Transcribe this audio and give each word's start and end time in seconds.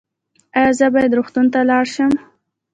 ایا 0.57 0.71
زه 0.79 0.85
باید 0.93 1.15
روغتون 1.17 1.45
ته 1.53 1.59
لاړ 1.69 1.85
شم؟ 1.95 2.11